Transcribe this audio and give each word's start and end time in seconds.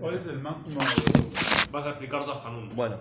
¿Cuál 0.00 0.14
es 0.14 0.26
el 0.26 0.38
máximo? 0.40 0.80
Vas 1.72 1.86
a 1.86 1.90
explicar 1.90 2.26
Tajanun. 2.26 2.74
Bueno, 2.76 2.98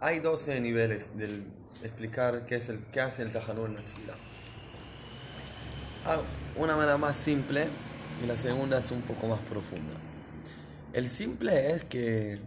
hay 0.00 0.18
12 0.18 0.60
niveles 0.60 1.16
del 1.16 1.44
explicar 1.82 2.46
qué, 2.46 2.56
es 2.56 2.68
el, 2.68 2.84
qué 2.86 3.00
hace 3.00 3.22
el 3.22 3.32
Tajanun 3.32 3.70
en 3.70 3.76
la 3.76 3.82
tefila. 3.82 4.14
Ah, 6.06 6.18
Una 6.56 6.76
manera 6.76 6.96
más 6.98 7.16
simple 7.16 7.68
y 8.22 8.26
la 8.26 8.36
segunda 8.36 8.78
es 8.78 8.90
un 8.90 9.02
poco 9.02 9.26
más 9.28 9.40
profunda. 9.40 9.94
El 10.92 11.08
simple 11.08 11.72
es 11.74 11.84
que 11.84 12.32
en 12.32 12.40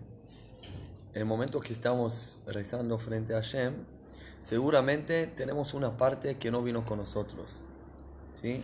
el 1.14 1.26
momento 1.26 1.60
que 1.62 1.74
estamos 1.74 2.40
rezando 2.46 2.98
frente 2.98 3.34
a 3.34 3.38
Hashem, 3.38 3.74
seguramente 4.40 5.28
tenemos 5.28 5.74
una 5.74 5.98
parte 5.98 6.38
que 6.38 6.52
no 6.52 6.62
vino 6.62 6.86
con 6.86 7.00
nosotros. 7.00 7.62
¿Sí? 8.34 8.62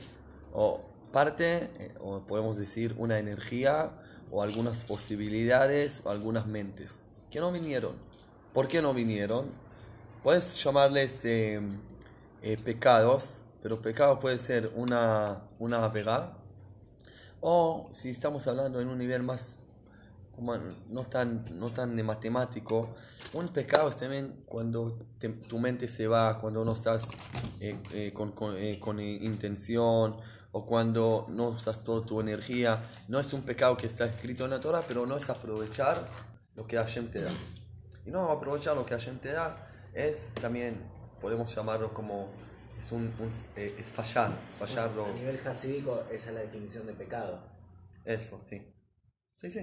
O 0.54 0.91
parte, 1.12 1.70
eh, 1.80 1.94
o 2.00 2.22
podemos 2.22 2.58
decir 2.58 2.96
una 2.98 3.20
energía, 3.20 3.92
o 4.32 4.42
algunas 4.42 4.84
posibilidades, 4.84 6.02
o 6.06 6.10
algunas 6.10 6.48
mentes, 6.48 7.04
que 7.30 7.40
no 7.40 7.52
vinieron. 7.52 7.96
¿Por 8.54 8.68
qué 8.68 8.82
no 8.82 8.94
vinieron? 8.94 9.52
Puedes 10.24 10.62
llamarles 10.64 11.22
eh, 11.26 11.62
eh, 12.42 12.58
pecados, 12.58 13.44
pero 13.62 13.82
pecado 13.82 14.20
puede 14.20 14.38
ser 14.38 14.72
una, 14.76 15.44
una 15.60 15.88
vega, 15.90 16.38
o 17.40 17.90
si 17.94 18.10
estamos 18.10 18.48
hablando 18.48 18.80
en 18.82 18.88
un 18.88 18.98
nivel 18.98 19.24
más, 19.24 19.64
no 20.90 21.06
tan, 21.06 21.46
no 21.60 21.72
tan 21.72 21.96
matemático, 22.06 22.96
un 23.34 23.48
pecado 23.50 23.90
es 23.90 23.98
también 23.98 24.44
cuando 24.46 24.98
te- 25.20 25.30
tu 25.30 25.60
mente 25.60 25.88
se 25.88 26.08
va, 26.08 26.38
cuando 26.40 26.64
no 26.66 26.74
estás 26.74 27.08
eh, 27.60 28.12
con, 28.14 28.32
con, 28.32 29.00
intención, 29.00 30.18
o 30.54 30.66
cuando 30.66 31.26
no 31.30 31.50
usas 31.50 31.82
toda 31.84 32.06
tu 32.06 32.20
energía. 32.20 32.82
No 33.08 33.20
es 33.20 33.32
un 33.34 33.42
pecado 33.44 33.78
que 33.78 33.88
está 33.88 34.06
escrito 34.06 34.44
en 34.46 34.52
la 34.52 34.60
Torah, 34.60 34.84
pero 34.88 35.06
no 35.06 35.18
es 35.18 35.30
aprovechar 35.30 36.08
lo 36.56 36.68
que 36.68 36.78
Hashem 36.78 37.10
te 37.10 37.22
da. 37.22 37.34
Y 38.06 38.12
no 38.12 38.30
aprovechar 38.32 38.76
lo 38.76 38.86
que 38.86 38.94
Hashem 38.94 39.20
te 39.20 39.32
da 39.32 39.56
es 39.94 40.34
también, 40.36 40.82
podemos 41.22 41.54
llamarlo 41.56 41.94
como, 41.94 42.30
es, 42.78 42.92
un, 42.92 43.04
un- 43.20 43.32
eh, 43.56 43.76
es 43.80 43.88
fallar, 43.88 44.32
fallarlo. 44.58 45.06
A 45.06 45.12
nivel 45.14 45.40
hasídico, 45.48 46.04
esa 46.12 46.30
es 46.30 46.36
la 46.36 46.42
definición 46.42 46.86
de 46.88 46.94
pecado. 46.94 47.44
Eso, 48.04 48.42
sí. 48.42 48.62
Sí, 49.38 49.52
sí. 49.52 49.62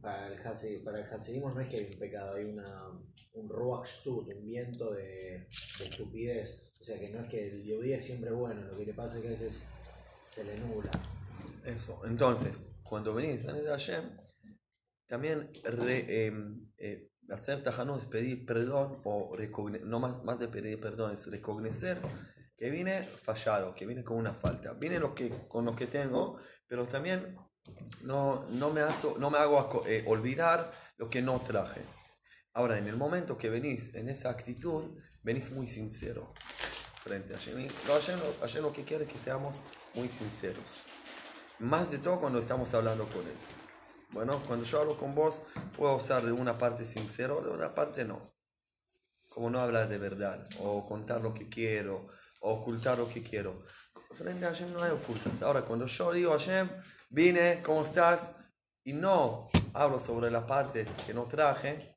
Para 0.00 0.28
el, 0.28 0.38
hasi- 0.46 0.78
para 0.84 1.00
el 1.00 1.12
hasidismo 1.12 1.50
no 1.50 1.60
es 1.60 1.68
que 1.68 1.76
hay 1.76 1.86
un 1.92 1.98
pecado, 1.98 2.36
hay 2.36 2.44
una, 2.44 2.88
un 3.34 3.48
ruach 3.48 3.86
shtut, 3.86 4.32
un 4.34 4.44
viento 4.46 4.92
de, 4.92 5.46
de 5.78 5.84
estupidez. 5.84 6.72
O 6.80 6.84
sea 6.84 6.98
que 6.98 7.10
no 7.10 7.20
es 7.20 7.28
que 7.28 7.48
el 7.48 7.64
yodí 7.64 7.92
es 7.92 8.04
siempre 8.04 8.30
bueno, 8.30 8.62
lo 8.62 8.76
que 8.78 8.86
le 8.86 8.94
pasa 8.94 9.16
es 9.16 9.22
que 9.22 9.28
a 9.28 9.32
veces 9.32 9.62
se 10.30 10.44
le 10.44 10.58
nubla. 10.58 10.90
Eso. 11.64 12.00
Entonces, 12.04 12.70
cuando 12.82 13.14
venís, 13.14 13.44
venís 13.44 13.64
de 13.64 13.70
Hashem, 13.70 14.04
también 15.06 15.50
re- 15.64 16.06
eh, 16.08 16.32
eh, 16.78 17.10
hacer 17.30 17.62
tajano 17.62 17.96
es 17.98 18.04
pedir 18.06 18.46
perdón, 18.46 19.00
o 19.04 19.36
no 19.84 20.00
más, 20.00 20.22
más 20.24 20.38
de 20.38 20.48
pedir 20.48 20.80
perdón, 20.80 21.12
es 21.12 21.26
reconocer 21.26 22.00
que 22.56 22.70
vine 22.70 23.02
fallado, 23.22 23.74
que 23.74 23.86
vine 23.86 24.04
con 24.04 24.16
una 24.18 24.34
falta. 24.34 24.74
Vine 24.74 24.98
lo 24.98 25.14
que, 25.14 25.46
con 25.48 25.64
lo 25.64 25.74
que 25.74 25.86
tengo, 25.86 26.38
pero 26.66 26.86
también 26.86 27.36
no, 28.02 28.46
no, 28.50 28.70
me, 28.70 28.82
hago, 28.82 29.16
no 29.18 29.30
me 29.30 29.38
hago 29.38 29.82
eh, 29.86 30.04
olvidar 30.06 30.72
lo 30.96 31.08
que 31.08 31.22
no 31.22 31.40
traje. 31.40 31.82
Ahora, 32.52 32.78
en 32.78 32.86
el 32.86 32.96
momento 32.96 33.38
que 33.38 33.48
venís 33.48 33.94
en 33.94 34.08
esa 34.08 34.30
actitud, 34.30 34.98
venís 35.22 35.50
muy 35.50 35.66
sincero 35.66 36.34
frente 37.02 37.34
a 37.34 37.38
Hashem. 37.38 37.68
Lo 37.86 37.94
Hashem, 37.94 38.18
lo- 38.18 38.34
Hashem 38.40 38.62
lo 38.62 38.72
que 38.72 38.84
quiere 38.84 39.04
es 39.04 39.12
que 39.12 39.18
seamos 39.18 39.60
muy 39.94 40.08
sinceros. 40.08 40.82
Más 41.58 41.90
de 41.90 41.98
todo 41.98 42.20
cuando 42.20 42.38
estamos 42.38 42.72
hablando 42.74 43.06
con 43.08 43.22
Él. 43.26 43.36
Bueno, 44.10 44.42
cuando 44.46 44.64
yo 44.64 44.80
hablo 44.80 44.98
con 44.98 45.14
vos, 45.14 45.42
puedo 45.76 45.96
usar 45.96 46.24
de 46.24 46.32
una 46.32 46.58
parte 46.58 46.84
sincero, 46.84 47.40
de 47.42 47.50
otra 47.50 47.74
parte 47.74 48.04
no. 48.04 48.34
Como 49.28 49.50
no 49.50 49.60
hablar 49.60 49.88
de 49.88 49.98
verdad, 49.98 50.44
o 50.58 50.86
contar 50.86 51.20
lo 51.20 51.32
que 51.32 51.48
quiero, 51.48 52.08
o 52.40 52.54
ocultar 52.54 52.98
lo 52.98 53.08
que 53.08 53.22
quiero. 53.22 53.62
Frente 54.12 54.44
a 54.44 54.48
Hashem 54.48 54.72
no 54.72 54.82
hay 54.82 54.90
ocultas. 54.90 55.40
Ahora, 55.42 55.62
cuando 55.62 55.86
yo 55.86 56.12
digo 56.12 56.32
Hashem, 56.32 56.68
vine, 57.10 57.62
¿cómo 57.62 57.82
estás? 57.82 58.32
Y 58.82 58.92
no 58.92 59.48
hablo 59.74 59.98
sobre 60.00 60.30
las 60.30 60.44
partes 60.44 60.92
que 61.06 61.14
no 61.14 61.26
traje, 61.26 61.96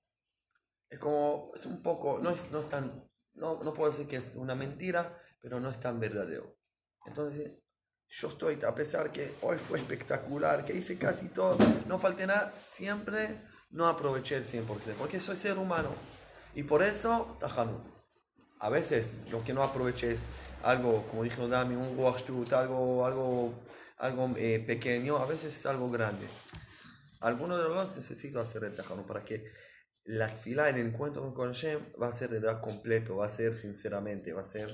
es 0.89 0.99
como, 0.99 1.51
es 1.55 1.65
un 1.65 1.81
poco, 1.81 2.19
no 2.21 2.29
es, 2.29 2.51
no 2.51 2.59
es 2.59 2.67
tan, 2.67 3.09
no, 3.35 3.63
no 3.63 3.73
puedo 3.73 3.91
decir 3.91 4.07
que 4.07 4.17
es 4.17 4.35
una 4.35 4.55
mentira, 4.55 5.17
pero 5.41 5.59
no 5.59 5.69
es 5.69 5.79
tan 5.79 5.99
verdadero. 5.99 6.55
Entonces, 7.05 7.51
yo 8.09 8.27
estoy, 8.27 8.59
a 8.65 8.75
pesar 8.75 9.11
que 9.11 9.35
hoy 9.41 9.57
fue 9.57 9.79
espectacular, 9.79 10.63
que 10.65 10.73
hice 10.73 10.97
casi 10.97 11.29
todo, 11.29 11.57
no 11.87 11.97
falté 11.97 12.27
nada, 12.27 12.53
siempre 12.75 13.39
no 13.71 13.87
aproveché 13.87 14.35
el 14.35 14.45
100%, 14.45 14.93
porque 14.97 15.19
soy 15.19 15.35
ser 15.35 15.57
humano. 15.57 15.89
Y 16.55 16.63
por 16.63 16.83
eso, 16.83 17.37
tajanu. 17.39 17.81
A 18.59 18.69
veces 18.69 19.19
lo 19.31 19.43
que 19.43 19.53
no 19.53 19.63
aproveché 19.63 20.11
es 20.11 20.23
algo, 20.61 21.05
como 21.07 21.23
dijo 21.23 21.47
Dami, 21.47 21.75
un 21.75 21.97
washtut, 21.97 22.53
algo, 22.53 23.05
algo, 23.05 23.53
algo 23.97 24.29
eh, 24.37 24.63
pequeño, 24.65 25.17
a 25.17 25.25
veces 25.25 25.57
es 25.57 25.65
algo 25.65 25.89
grande. 25.89 26.27
Algunos 27.19 27.57
de 27.57 27.67
los 27.67 27.95
necesito 27.95 28.39
hacer 28.39 28.63
el 28.63 28.75
tajanu 28.75 29.05
para 29.05 29.25
que 29.25 29.43
la 30.05 30.29
fila 30.29 30.69
el 30.69 30.77
encuentro 30.77 31.33
con 31.33 31.53
Hashem 31.53 31.93
va 32.01 32.07
a 32.09 32.13
ser 32.13 32.29
de 32.29 32.39
verdad 32.39 32.61
completo, 32.61 33.17
va 33.17 33.25
a 33.25 33.29
ser 33.29 33.53
sinceramente, 33.53 34.33
va 34.33 34.41
a 34.41 34.45
ser 34.45 34.69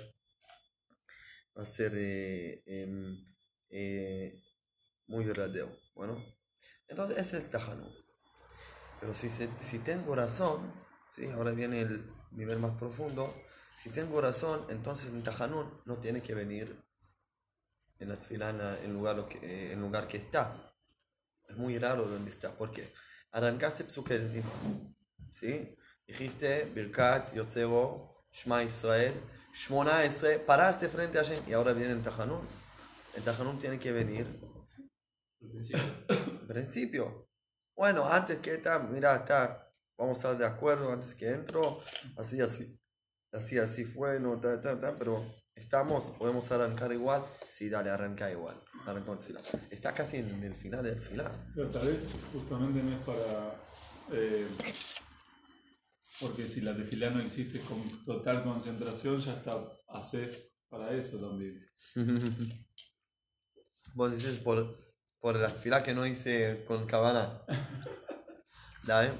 va 1.57 1.63
a 1.63 1.65
ser 1.65 1.91
eh, 1.95 2.61
em, 2.65 3.17
eh, 3.69 4.33
muy 5.07 5.25
verdadero. 5.25 5.71
Bueno, 5.95 6.23
entonces 6.87 7.17
ese 7.19 7.37
es 7.37 7.43
el 7.45 7.49
tajanu. 7.51 7.89
Pero 8.99 9.13
si, 9.13 9.29
se- 9.29 9.49
si 9.61 9.79
tengo 9.79 10.15
razón, 10.15 10.71
¿sí? 11.15 11.25
ahora 11.27 11.51
viene 11.51 11.81
el 11.81 12.11
nivel 12.31 12.59
más 12.59 12.73
profundo, 12.77 13.33
si 13.77 13.89
tengo 13.89 14.19
razón, 14.21 14.65
entonces 14.69 15.11
el 15.13 15.23
tajanun 15.23 15.81
no 15.85 15.97
tiene 15.99 16.21
que 16.21 16.33
venir 16.35 16.77
en 17.99 18.09
la 18.09 18.15
tefilá 18.15 18.49
en, 18.83 18.93
lugar, 18.93 19.27
eh, 19.41 19.71
en 19.73 19.81
lugar 19.81 20.07
que 20.07 20.17
está. 20.17 20.73
Es 21.49 21.57
muy 21.57 21.77
raro 21.79 22.03
donde 22.07 22.31
está. 22.31 22.57
¿Por 22.57 22.71
qué? 22.71 22.93
Arrancaste 23.31 23.85
encima. 24.15 24.51
¿Sí? 25.33 25.75
Dijiste 26.07 26.65
Birkat, 26.65 27.33
Yotzero, 27.33 28.25
Shema 28.31 28.63
Israel, 28.63 29.13
Shmona 29.53 30.03
Esre, 30.03 30.39
paraste 30.39 30.89
frente 30.89 31.19
a 31.19 31.23
Hashem 31.23 31.43
y 31.47 31.53
ahora 31.53 31.73
viene 31.73 31.93
el 31.93 32.01
Tajanun. 32.01 32.41
El 33.15 33.23
Tajanun 33.23 33.59
tiene 33.59 33.79
que 33.79 33.91
venir 33.91 34.25
al 35.41 36.47
principio. 36.47 37.27
Bueno, 37.79 38.05
antes 38.05 38.39
que 38.39 38.55
está, 38.55 38.77
mira, 38.79 39.15
está, 39.15 39.71
vamos 39.97 40.17
a 40.17 40.19
estar 40.19 40.37
de 40.37 40.45
acuerdo 40.45 40.91
antes 40.91 41.15
que 41.15 41.29
entro, 41.29 41.79
así, 42.17 42.41
así, 42.41 42.77
así, 43.31 43.57
así 43.57 43.85
fue, 43.85 44.19
no, 44.19 44.37
ta, 44.37 44.59
ta, 44.59 44.77
ta, 44.77 44.97
pero 44.97 45.23
estamos, 45.55 46.11
podemos 46.11 46.51
arrancar 46.51 46.91
igual. 46.91 47.23
Sí, 47.47 47.69
dale, 47.69 47.89
arranca 47.89 48.29
igual. 48.29 48.61
Arranca 48.85 49.13
el. 49.13 49.39
Está 49.69 49.93
casi 49.93 50.17
en 50.17 50.43
el 50.43 50.55
final 50.55 50.83
del 50.83 50.97
final. 50.99 51.31
Pero 51.55 51.69
tal 51.69 51.87
vez 51.87 52.09
justamente 52.33 52.83
no 52.83 52.91
es 52.91 53.01
para. 53.05 53.55
eh, 54.11 54.49
porque 56.19 56.47
si 56.47 56.61
la 56.61 56.75
tefilá 56.75 57.09
no 57.09 57.19
existe 57.21 57.59
con 57.61 58.03
total 58.03 58.43
concentración, 58.43 59.19
ya 59.19 59.33
está, 59.33 59.61
haces 59.89 60.55
para 60.69 60.93
eso 60.93 61.17
también. 61.19 61.65
Vos 63.93 64.11
dices 64.11 64.39
por, 64.39 64.77
por 65.19 65.35
la 65.35 65.49
fila 65.49 65.83
que 65.83 65.93
no 65.93 66.05
hice 66.05 66.63
con 66.67 66.85
cabana. 66.85 67.41
Dale, 68.83 69.11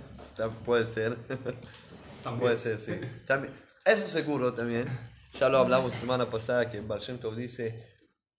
puede 0.66 0.86
ser. 0.86 1.16
También. 2.24 2.40
Puede 2.42 2.58
ser, 2.58 2.78
sí. 2.78 2.94
También, 3.26 3.54
eso 3.86 4.06
seguro 4.08 4.54
también. 4.54 4.88
Ya 5.32 5.48
lo 5.48 5.60
hablamos 5.60 5.94
semana 5.94 6.30
pasada 6.30 6.68
que 6.68 6.82
Baal 6.82 7.00
Shem 7.00 7.18
Tov 7.18 7.34
dice, 7.36 7.88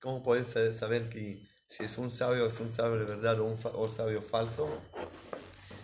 ¿cómo 0.00 0.22
puedes 0.22 0.48
sa- 0.48 0.74
saber 0.74 1.08
que 1.08 1.48
si 1.66 1.84
es 1.84 1.96
un 1.96 2.10
sabio 2.10 2.46
es 2.46 2.60
un 2.60 2.68
sabio 2.68 2.98
de 2.98 3.06
verdad 3.06 3.40
o 3.40 3.44
un, 3.46 3.58
fa- 3.58 3.70
o 3.70 3.88
sabio 3.88 4.20
falso? 4.20 4.68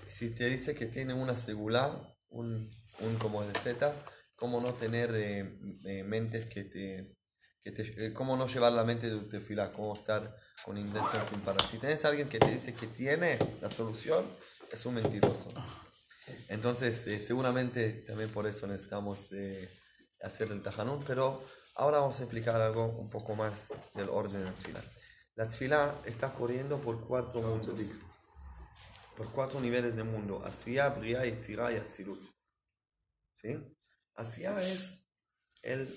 Si 0.08 0.34
te 0.34 0.46
dice 0.48 0.74
que 0.74 0.86
tiene 0.86 1.14
una 1.14 1.36
segula, 1.38 2.15
un, 2.28 2.70
un 3.00 3.16
como 3.16 3.42
de 3.44 3.52
Z, 3.58 3.94
¿cómo 4.36 4.60
no 4.60 4.74
tener 4.74 5.10
eh, 5.14 5.58
eh, 5.84 6.02
mentes 6.04 6.46
que 6.46 6.64
te... 6.64 7.16
Que 7.62 7.72
te 7.72 7.82
eh, 8.06 8.12
cómo 8.12 8.36
no 8.36 8.46
llevar 8.46 8.72
la 8.72 8.84
mente 8.84 9.10
de 9.10 9.18
tu 9.18 9.28
tefilá, 9.28 9.72
cómo 9.72 9.94
estar 9.94 10.36
con 10.64 10.78
intención 10.78 11.20
sin 11.28 11.40
parar. 11.40 11.68
Si 11.68 11.78
tienes 11.78 12.04
a 12.04 12.08
alguien 12.08 12.28
que 12.28 12.38
te 12.38 12.48
dice 12.48 12.74
que 12.74 12.86
tiene 12.86 13.38
la 13.60 13.70
solución, 13.72 14.24
es 14.70 14.86
un 14.86 14.94
mentiroso. 14.94 15.52
Entonces, 16.48 17.06
eh, 17.08 17.20
seguramente 17.20 18.04
también 18.06 18.30
por 18.30 18.46
eso 18.46 18.68
necesitamos 18.68 19.32
eh, 19.32 19.68
hacer 20.22 20.52
el 20.52 20.62
tajanún, 20.62 21.02
pero 21.04 21.42
ahora 21.74 21.98
vamos 21.98 22.20
a 22.20 22.22
explicar 22.22 22.60
algo 22.60 22.84
un 22.86 23.10
poco 23.10 23.34
más 23.34 23.68
del 23.94 24.10
orden 24.10 24.40
de 24.40 24.44
la 24.44 24.52
tefilá. 24.52 24.84
La 25.34 25.48
tefilá 25.48 25.94
está 26.04 26.32
corriendo 26.32 26.80
por 26.80 27.04
cuatro 27.06 27.42
mundos, 27.42 27.80
por 29.16 29.30
cuatro 29.32 29.60
niveles 29.60 29.96
de 29.96 30.04
mundo: 30.04 30.42
Asiya, 30.44 30.90
Briah, 30.90 31.24
Yetzirah 31.24 31.72
y 31.72 31.76
Atzilut. 31.76 32.22
¿Sí? 33.34 33.56
Asiya 34.14 34.60
es 34.62 35.00
el 35.62 35.94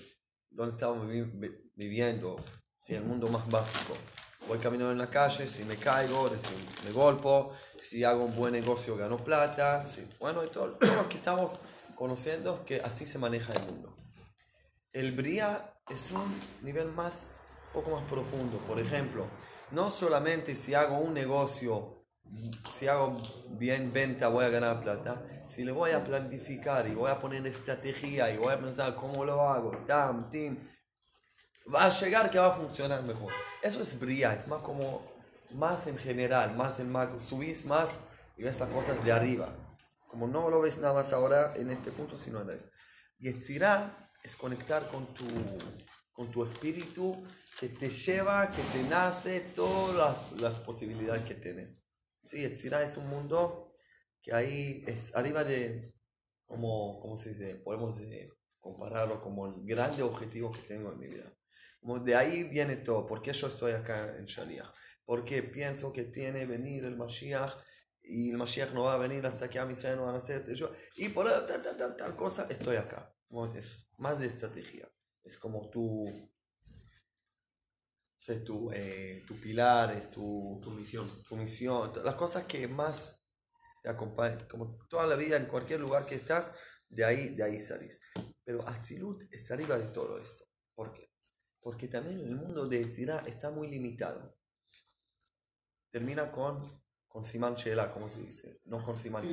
donde 0.50 0.72
estamos 0.72 1.08
vi- 1.08 1.22
vi- 1.22 1.70
viviendo, 1.74 2.36
¿sí? 2.80 2.94
el 2.94 3.04
mundo 3.04 3.28
más 3.28 3.48
básico. 3.48 3.94
voy 4.48 4.58
caminando 4.58 4.90
en 4.90 4.98
la 4.98 5.08
calle, 5.10 5.46
si 5.46 5.64
me 5.64 5.76
caigo, 5.76 6.28
si 6.30 6.84
me 6.86 6.90
golpo, 6.92 7.52
si 7.80 8.02
hago 8.02 8.24
un 8.24 8.34
buen 8.34 8.52
negocio 8.52 8.96
gano 8.96 9.22
plata, 9.22 9.84
si, 9.84 10.04
bueno, 10.18 10.42
y 10.44 10.48
todo, 10.48 10.72
todo 10.78 10.94
lo 10.96 11.08
que 11.08 11.16
estamos 11.18 11.60
conociendo 11.94 12.64
que 12.64 12.80
así 12.80 13.06
se 13.06 13.18
maneja 13.18 13.52
el 13.52 13.62
mundo. 13.66 13.96
El 14.92 15.12
Bria 15.12 15.72
es 15.88 16.10
un 16.10 16.40
nivel 16.62 16.90
más, 16.90 17.36
poco 17.72 17.90
más 17.90 18.02
profundo. 18.10 18.58
Por 18.66 18.80
ejemplo, 18.80 19.28
no 19.70 19.88
solamente 19.90 20.56
si 20.56 20.74
hago 20.74 20.98
un 20.98 21.14
negocio, 21.14 21.99
si 22.70 22.88
hago 22.88 23.20
bien 23.50 23.92
venta 23.92 24.28
voy 24.28 24.44
a 24.44 24.48
ganar 24.48 24.80
plata, 24.80 25.22
si 25.46 25.64
le 25.64 25.72
voy 25.72 25.90
a 25.90 26.04
planificar 26.04 26.86
y 26.86 26.94
voy 26.94 27.10
a 27.10 27.18
poner 27.18 27.46
estrategia 27.46 28.32
y 28.32 28.38
voy 28.38 28.52
a 28.52 28.60
pensar 28.60 28.94
cómo 28.94 29.24
lo 29.24 29.40
hago, 29.42 29.70
tam, 29.86 30.30
tim, 30.30 30.56
va 31.72 31.84
a 31.84 31.90
llegar 31.90 32.30
que 32.30 32.38
va 32.38 32.48
a 32.48 32.52
funcionar 32.52 33.02
mejor. 33.02 33.32
Eso 33.62 33.82
es 33.82 33.98
Bria, 33.98 34.34
es 34.34 34.46
más 34.46 34.60
como, 34.62 35.02
más 35.54 35.86
en 35.86 35.98
general, 35.98 36.56
más 36.56 36.80
en 36.80 36.90
macro, 36.90 37.18
subís 37.20 37.64
más 37.66 38.00
y 38.36 38.42
ves 38.42 38.60
las 38.60 38.68
cosas 38.70 39.02
de 39.04 39.12
arriba. 39.12 39.54
Como 40.08 40.26
no 40.26 40.50
lo 40.50 40.60
ves 40.60 40.78
nada 40.78 40.94
más 40.94 41.12
ahora 41.12 41.52
en 41.56 41.70
este 41.70 41.92
punto, 41.92 42.18
sino 42.18 42.40
en 42.42 42.50
el. 42.50 42.70
Yetzirah 43.18 44.10
es 44.22 44.34
conectar 44.34 44.88
con 44.88 45.12
tu, 45.14 45.26
con 46.12 46.30
tu 46.30 46.44
espíritu 46.44 47.22
que 47.58 47.68
te 47.68 47.90
lleva, 47.90 48.50
que 48.50 48.62
te 48.62 48.82
nace 48.82 49.40
todas 49.40 50.32
las 50.40 50.58
posibilidades 50.60 51.22
que 51.24 51.34
tienes. 51.34 51.79
Sí, 52.24 52.38
Yetzirah 52.40 52.82
es 52.82 52.96
un 52.96 53.08
mundo 53.08 53.70
que 54.22 54.32
ahí 54.34 54.84
es 54.86 55.14
arriba 55.14 55.44
de, 55.44 55.94
como, 56.46 57.00
¿cómo 57.00 57.16
se 57.16 57.30
dice? 57.30 57.54
Podemos 57.56 57.98
eh, 58.00 58.30
compararlo 58.58 59.20
como 59.20 59.46
el 59.46 59.64
grande 59.64 60.02
objetivo 60.02 60.50
que 60.50 60.60
tengo 60.62 60.92
en 60.92 60.98
mi 60.98 61.08
vida. 61.08 61.32
Como 61.80 61.98
de 61.98 62.14
ahí 62.14 62.44
viene 62.44 62.76
todo. 62.76 63.06
¿Por 63.06 63.22
qué 63.22 63.32
yo 63.32 63.46
estoy 63.46 63.72
acá 63.72 64.16
en 64.18 64.26
Shaliach? 64.26 64.70
Porque 65.04 65.42
pienso 65.42 65.92
que 65.92 66.04
tiene 66.04 66.44
venir 66.46 66.84
el 66.84 66.96
Mashiach 66.96 67.52
y 68.02 68.30
el 68.30 68.36
Mashiach 68.36 68.72
no 68.72 68.84
va 68.84 68.94
a 68.94 68.98
venir 68.98 69.24
hasta 69.26 69.48
que 69.48 69.58
a 69.58 69.66
mi 69.66 69.74
no 69.74 70.02
van 70.02 70.14
a 70.14 70.18
hacer 70.18 70.44
yo 70.54 70.72
y 70.96 71.08
por 71.10 71.28
tal, 71.28 71.62
tal, 71.62 71.76
tal, 71.76 71.96
tal 71.96 72.16
cosa 72.16 72.46
estoy 72.50 72.76
acá 72.76 73.14
Como 73.28 73.46
es 73.54 73.88
más 73.98 74.18
de 74.18 74.26
estrategia 74.26 74.90
es 75.22 75.36
como 75.36 75.68
tu 75.70 76.06
o 78.28 78.44
tu, 78.44 78.70
eh, 78.72 79.24
tu 79.26 79.34
pilar 79.40 79.92
es 79.92 80.10
tu, 80.10 80.60
Tu 80.62 80.70
misión. 80.70 81.22
tu 81.22 81.36
misión 81.36 81.92
las 82.04 82.14
cosas 82.14 82.44
que 82.44 82.68
más 82.68 83.18
te 83.82 83.88
acompañan 83.88 84.46
como 84.48 84.76
toda 84.88 85.06
la 85.06 85.16
vida 85.16 85.36
en 85.36 85.46
cualquier 85.46 85.80
lugar 85.80 86.04
que 86.06 86.14
estás 86.16 86.52
de 86.88 87.04
ahí 87.04 87.34
de 87.34 87.42
ahí 87.42 87.58
salís 87.58 88.00
pero 88.44 88.66
Atzilut 88.68 89.22
está 89.32 89.54
arriba 89.54 89.78
de 89.78 89.88
todo 89.88 90.18
esto 90.18 90.44
¿por 90.74 90.92
qué? 90.92 91.10
porque 91.60 91.88
también 91.88 92.18
el 92.20 92.36
mundo 92.36 92.66
de 92.66 92.82
Etzirah 92.82 93.20
está 93.26 93.50
muy 93.50 93.68
limitado 93.68 94.36
termina 95.90 96.30
con 96.30 96.80
con 97.10 97.24
Siman 97.24 97.56
Shela, 97.56 97.92
como 97.92 98.08
se 98.08 98.20
dice, 98.20 98.60
no 98.66 98.84
con 98.84 98.96
Siman 98.96 99.28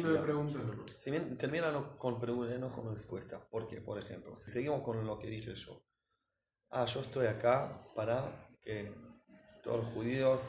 Sí, 0.98 1.12
no 1.12 1.38
termina 1.38 1.72
no 1.72 1.96
con 2.00 2.20
pregunta, 2.20 2.58
no 2.58 2.72
con 2.72 2.92
respuesta. 2.92 3.48
Porque, 3.52 3.82
por 3.82 4.00
ejemplo, 4.00 4.36
si 4.36 4.50
seguimos 4.50 4.82
con 4.82 5.06
lo 5.06 5.20
que 5.20 5.28
dije 5.28 5.54
yo. 5.54 5.86
Ah, 6.72 6.86
yo 6.86 7.02
estoy 7.02 7.28
acá 7.28 7.80
para 7.94 8.47
que 8.68 8.92
todos 9.64 9.78
los 9.86 9.88
judíos 9.94 10.48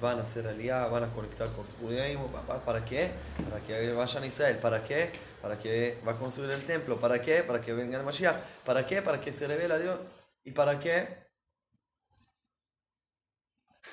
van 0.00 0.18
a 0.18 0.22
hacer 0.22 0.46
aliyah, 0.46 0.86
van 0.86 1.04
a 1.04 1.12
conectar 1.12 1.52
con 1.52 1.66
su 1.66 1.76
judaísmo. 1.76 2.26
¿pa- 2.28 2.46
pa- 2.46 2.64
¿Para 2.64 2.82
qué? 2.84 3.10
Para 3.50 3.60
que 3.62 3.92
vayan 3.92 4.22
a 4.22 4.26
Israel. 4.26 4.58
¿Para 4.58 4.82
qué? 4.82 5.12
Para 5.42 5.58
que 5.58 5.98
va 6.06 6.12
a 6.12 6.18
construir 6.18 6.50
el 6.52 6.64
templo. 6.64 6.98
¿Para 6.98 7.20
qué? 7.20 7.42
Para 7.42 7.60
que 7.60 7.74
venga 7.74 7.98
el 7.98 8.04
Mashiach. 8.04 8.36
¿Para 8.64 8.86
qué? 8.86 9.02
Para 9.02 9.20
que 9.20 9.32
se 9.34 9.46
revele 9.46 9.74
a 9.74 9.78
Dios. 9.78 10.00
¿Y 10.44 10.52
para 10.52 10.78
qué? 10.80 11.26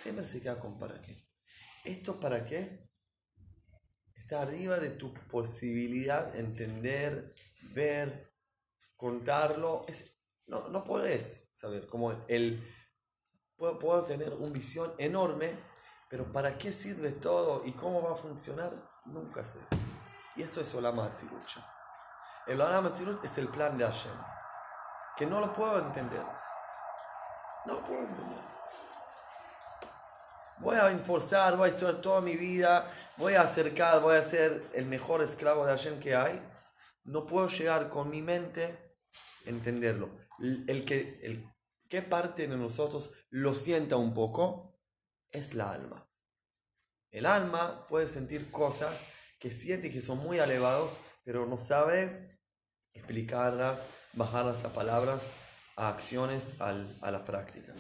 Siempre 0.04 0.26
se 0.26 0.40
queda 0.42 0.58
con 0.58 0.80
para 0.80 1.02
qué. 1.02 1.28
¿Esto 1.84 2.18
para 2.20 2.46
qué? 2.46 2.88
Está 4.16 4.42
arriba 4.42 4.80
de 4.80 4.92
tu 4.92 5.14
posibilidad 5.14 6.32
de 6.32 6.40
entender, 6.40 7.36
ver, 7.74 8.32
contarlo. 8.96 9.86
No, 10.48 10.70
no 10.70 10.84
puedes 10.84 11.50
saber 11.54 11.88
cómo 11.88 12.24
el... 12.30 12.64
Puedo, 13.58 13.80
puedo 13.80 14.04
tener 14.04 14.34
una 14.34 14.52
visión 14.52 14.94
enorme, 14.98 15.58
pero 16.10 16.32
¿para 16.32 16.58
qué 16.58 16.72
sirve 16.74 17.12
todo 17.12 17.64
y 17.66 17.72
cómo 17.74 18.02
va 18.02 18.14
a 18.14 18.16
funcionar? 18.16 18.74
Nunca 19.06 19.44
sé. 19.44 19.60
Y 20.36 20.44
esto 20.44 20.62
es 20.62 20.74
Olam 20.76 21.00
Hatzilut. 21.00 21.44
El 22.48 22.62
Olam 22.62 22.92
es 23.24 23.38
el 23.38 23.48
plan 23.48 23.78
de 23.78 23.86
Hashem, 23.86 24.18
que 25.16 25.26
no 25.26 25.40
lo 25.40 25.54
puedo 25.54 25.80
entender. 25.80 26.26
No 27.66 27.76
lo 27.76 27.84
puedo 27.84 28.00
entender 28.00 28.56
voy 30.58 30.78
a 30.78 30.90
enforzar, 30.90 31.58
voy 31.58 31.70
a 31.70 31.72
estudiar 31.72 32.02
toda 32.02 32.22
mi 32.22 32.36
vida, 32.36 32.92
voy 33.18 33.34
a 33.34 33.42
acercar, 33.42 34.02
voy 34.02 34.16
a 34.16 34.24
ser 34.24 34.64
el 34.74 34.86
mejor 34.86 35.22
esclavo 35.22 35.66
de 35.66 35.72
Hashem 35.72 36.00
que 36.00 36.16
hay, 36.16 36.42
no 37.04 37.26
puedo 37.26 37.48
llegar 37.48 37.90
con 37.90 38.10
mi 38.10 38.22
mente 38.22 38.96
a 39.46 39.50
entenderlo. 39.50 40.10
El, 40.40 40.66
el 40.68 40.86
que, 40.86 41.20
el, 41.24 41.55
¿Qué 41.96 42.02
parte 42.02 42.46
de 42.46 42.58
nosotros 42.58 43.10
lo 43.30 43.56
sienta 43.56 43.96
un 43.96 44.14
poco? 44.14 44.78
Es 45.30 45.54
la 45.54 45.72
alma. 45.72 46.12
El 47.10 47.26
alma 47.26 47.88
puede 47.88 48.10
sentir 48.10 48.52
cosas 48.52 49.00
que 49.40 49.50
siente 49.50 49.90
que 49.90 50.02
son 50.02 50.18
muy 50.18 50.38
elevados, 50.38 51.00
pero 51.24 51.46
no 51.46 51.58
sabe 51.58 52.38
explicarlas, 52.92 53.80
bajarlas 54.12 54.66
a 54.66 54.74
palabras, 54.74 55.32
a 55.78 55.88
acciones, 55.88 56.60
a 56.60 56.74
la 57.12 57.24
práctica. 57.24 57.74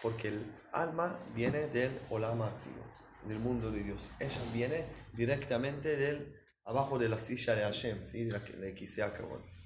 Porque 0.00 0.28
el 0.28 0.58
alma 0.72 1.22
viene 1.34 1.66
del 1.66 2.00
Olam 2.08 2.40
Hatzilut, 2.40 2.90
del 3.26 3.38
mundo 3.38 3.70
de 3.70 3.82
Dios. 3.82 4.12
Ella 4.18 4.40
viene 4.54 4.86
directamente 5.12 5.94
del 5.94 6.40
abajo 6.64 6.98
de 6.98 7.10
la 7.10 7.18
silla 7.18 7.54
de 7.54 7.64
Hashem, 7.64 8.02
¿sí? 8.02 8.24
de 8.24 8.32
la 8.32 8.38
de. 8.38 9.59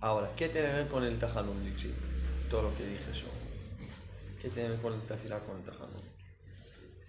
Ahora, 0.00 0.30
¿qué 0.36 0.48
tiene 0.48 0.68
que 0.68 0.74
ver 0.74 0.88
con 0.88 1.02
el 1.02 1.18
Tajanun, 1.18 1.64
Lichi? 1.64 1.92
Todo 2.48 2.62
lo 2.62 2.76
que 2.76 2.84
dije 2.86 3.12
yo. 3.12 3.26
¿Qué 4.40 4.48
tiene 4.48 4.68
que 4.68 4.74
ver 4.74 4.80
con 4.80 4.92
el 4.92 5.02
Tafilá, 5.02 5.40
con 5.40 5.56
el 5.56 5.64
Tajanun? 5.64 6.02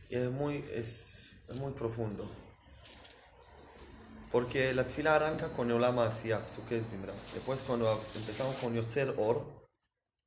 Y 0.09 0.15
es 0.15 0.31
muy, 0.31 0.65
es, 0.73 1.29
es 1.47 1.59
muy 1.59 1.71
profundo. 1.73 2.27
Porque 4.31 4.73
la 4.73 4.85
tefila 4.85 5.15
arranca 5.15 5.49
con 5.49 5.71
Olam 5.71 5.99
Asiyah, 5.99 6.47
Sukkot 6.47 6.89
Zimra. 6.89 7.13
Después 7.33 7.59
cuando 7.65 8.01
empezamos 8.15 8.55
con 8.55 8.73
Yotzer 8.73 9.13
Or, 9.17 9.45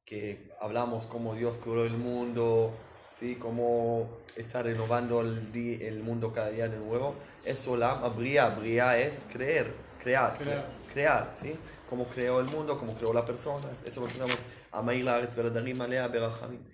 que 0.04 0.52
hablamos 0.60 1.08
cómo 1.08 1.34
Dios 1.34 1.56
creó 1.60 1.84
el 1.84 1.96
mundo, 1.96 2.72
¿sí? 3.12 3.36
cómo 3.36 4.18
está 4.36 4.62
renovando 4.62 5.20
el, 5.20 5.52
di- 5.52 5.82
el 5.82 6.02
mundo 6.02 6.32
cada 6.32 6.50
día 6.50 6.68
de 6.68 6.78
nuevo, 6.78 7.14
es 7.44 7.66
Olam 7.66 8.02
Abria. 8.04 8.46
Abria 8.46 8.98
es 8.98 9.24
creer, 9.30 9.72
crear, 10.02 10.36
Crear. 10.38 10.68
crear, 10.92 11.34
¿sí? 11.38 11.58
Cómo 11.88 12.06
creó 12.06 12.40
el 12.40 12.46
mundo, 12.48 12.78
cómo 12.78 12.96
creó 12.96 13.12
las 13.12 13.24
personas. 13.24 13.82
Eso 13.82 14.00
lo 14.00 14.06
empezamos 14.06 14.38
a 14.70 14.82
Maír 14.82 15.04
la 15.04 15.16
Aretz 15.16 15.36
Veradarim 15.36 15.80
Alea 15.82 16.08
Berachamim. 16.08 16.64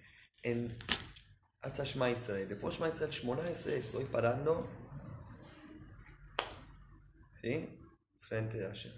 En 0.42 0.76
hasta 1.60 1.82
Shema 1.84 2.10
Israel. 2.10 2.48
Después 2.48 2.76
Shema 2.76 2.88
Israel 2.88 3.10
18 3.10 3.76
estoy 3.76 4.04
parando, 4.04 4.68
¿sí? 7.34 7.68
Frente 8.20 8.64
a 8.64 8.68
Hashem. 8.68 8.92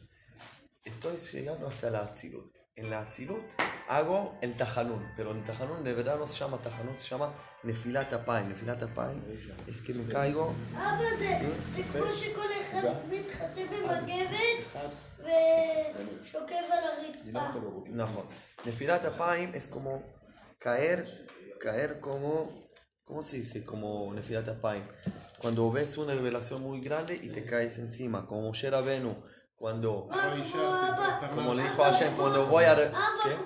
Estoy 0.84 1.16
llegando 1.16 1.66
hasta 1.66 1.90
la 1.90 2.00
Atzilut 2.00 2.56
En 2.79 2.89
la 2.89 2.99
Atzilut 2.99 3.53
hago 3.87 4.37
el 4.41 4.53
Tajanun, 4.57 5.13
pero 5.15 5.31
el 5.31 5.43
Tajanun 5.45 5.81
de 5.83 5.93
verdad 5.93 6.17
no 6.17 6.27
se 6.27 6.33
llama 6.33 6.57
Tajanun, 6.57 6.97
se 6.97 7.07
llama 7.07 7.33
Nefilat 7.63 8.11
Apayim. 8.11 8.49
Nefilat 8.49 8.83
Apayim 8.83 9.21
es 9.65 9.81
que 9.81 9.93
me 9.93 10.11
caigo. 10.11 10.53
אבא, 10.73 11.03
זה, 11.19 11.49
זה 11.75 11.83
כמו 11.91 12.11
שכל 12.15 12.47
אחד 12.61 12.89
מתחצף 13.09 13.69
במגבת 13.71 14.83
ושוקב 15.19 16.53
על 16.71 16.83
הרצפה. 16.83 17.39
No, 17.93 18.07
Nefilat 18.65 19.05
Apayim 19.05 19.55
es 19.55 19.67
como 19.67 20.03
caer, 20.59 21.27
caer 21.61 21.99
como. 22.01 22.65
¿Cómo 23.05 23.23
se 23.23 23.37
dice? 23.37 23.63
Como 23.63 24.11
Nefilat 24.13 24.49
Apayim. 24.49 24.83
Cuando 25.41 25.71
ves 25.71 25.97
una 25.97 26.13
revelación 26.13 26.61
muy 26.61 26.81
grande 26.81 27.15
y 27.21 27.29
te 27.29 27.45
caes 27.45 27.77
encima, 27.77 28.25
como 28.25 28.41
Moshe 28.41 28.69
Rabenu, 28.69 29.15
cuando, 29.60 30.08
como 31.34 31.52
le 31.52 31.64
dijo 31.64 31.82
Hashem, 31.82 32.16
cuando 32.16 32.46
voy 32.46 32.64
a... 32.64 32.74
¿qué? 32.74 33.36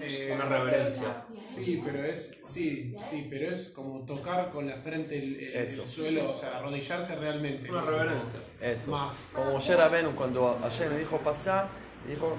Eh, 0.00 0.32
una 0.34 0.46
reverencia. 0.46 1.26
Sí, 1.44 1.80
pero 1.84 2.02
es, 2.02 2.36
sí, 2.42 2.96
sí, 3.08 3.26
pero 3.30 3.52
es 3.52 3.68
como 3.68 4.04
tocar 4.04 4.50
con 4.50 4.66
la 4.66 4.78
frente 4.82 5.16
el, 5.16 5.36
el, 5.36 5.54
el 5.54 5.86
suelo, 5.86 6.32
o 6.32 6.34
sea, 6.34 6.58
arrodillarse 6.58 7.14
realmente. 7.14 7.70
Una 7.70 7.82
reverencia. 7.82 8.40
Eso. 8.60 8.90
Más. 8.90 9.14
Como 9.32 9.60
Jerabenu, 9.60 10.16
cuando 10.16 10.58
Hashem 10.60 10.90
me 10.90 10.98
dijo 10.98 11.18
pasar, 11.18 11.68
dijo, 12.08 12.36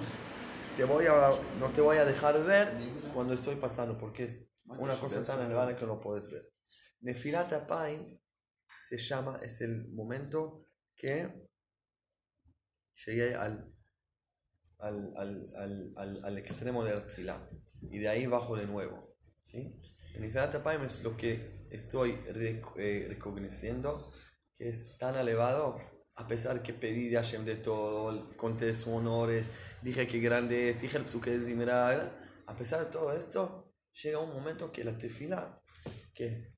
te 0.75 0.83
voy 0.83 1.05
a, 1.05 1.31
no 1.57 1.69
te 1.69 1.79
voy 1.79 1.95
a 1.95 2.03
dejar 2.03 2.43
ver 2.43 2.73
cuando 3.13 3.33
estoy 3.33 3.55
pasando, 3.55 3.97
porque 3.97 4.23
es 4.23 4.51
una 4.65 4.99
cosa 4.99 5.23
tan 5.23 5.39
elevada 5.45 5.73
que 5.77 5.85
no 5.85 6.01
puedes 6.01 6.29
ver. 6.29 6.51
Nefilat 6.99 7.53
Apain 7.53 8.21
se 8.81 8.97
llama, 8.97 9.39
es 9.41 9.61
el 9.61 9.87
momento 9.87 10.67
que 10.97 11.44
llegué 13.05 13.35
al, 13.35 13.73
al, 14.79 15.13
al, 15.15 16.21
al, 16.23 16.37
extremo 16.37 16.83
de 16.83 16.95
la 17.23 17.49
y 17.81 17.99
de 17.99 18.07
ahí 18.07 18.25
bajo 18.27 18.55
de 18.55 18.67
nuevo. 18.67 19.15
¿sí? 19.41 19.79
En 20.13 20.37
Apayim 20.37 20.83
es 20.83 21.03
lo 21.03 21.15
que 21.17 21.67
estoy 21.69 22.17
eh, 22.27 23.05
reconociendo 23.09 24.11
que 24.55 24.69
es 24.69 24.97
tan 24.97 25.15
elevado, 25.15 25.77
a 26.15 26.27
pesar 26.27 26.63
que 26.63 26.73
pedí 26.73 27.09
de 27.09 27.17
Hashem 27.17 27.43
de 27.43 27.57
todo, 27.57 28.29
conté 28.37 28.73
sus 28.75 28.87
honores, 28.87 29.51
dije 29.81 30.07
que 30.07 30.19
grande 30.19 30.69
es, 30.69 30.81
dije 30.81 30.97
el 30.97 31.07
psuque 31.07 31.37
Zimra, 31.39 32.15
a 32.47 32.55
pesar 32.55 32.85
de 32.85 32.91
todo 32.91 33.11
esto, 33.11 33.73
llega 34.01 34.19
un 34.19 34.33
momento 34.33 34.71
que 34.71 34.83
la 34.85 34.97
tefila, 34.97 35.61
que 36.13 36.53